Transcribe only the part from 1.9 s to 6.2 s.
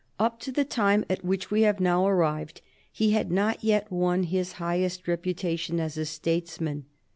arrived, he had not yet won his highest reputation as a